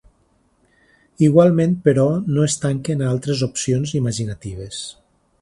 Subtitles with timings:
[1.27, 2.07] Igualment, però,
[2.37, 4.83] no es tanquen a altres opcions “imaginatives”.